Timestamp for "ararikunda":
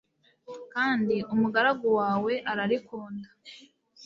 2.51-3.27